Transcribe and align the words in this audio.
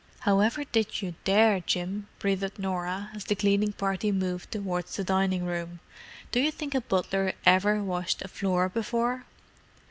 "However 0.21 0.63
did 0.63 1.03
you 1.03 1.13
dare, 1.25 1.59
Jim?" 1.59 2.07
breathed 2.17 2.57
Norah, 2.57 3.11
as 3.13 3.23
the 3.25 3.35
cleaning 3.35 3.73
party 3.73 4.11
moved 4.11 4.51
towards 4.51 4.95
the 4.95 5.03
dining 5.03 5.45
room. 5.45 5.79
"Do 6.31 6.39
you 6.39 6.49
think 6.49 6.73
a 6.73 6.81
butler 6.81 7.33
ever 7.45 7.83
washed 7.83 8.23
a 8.23 8.27
floor 8.27 8.67
before?" 8.67 9.25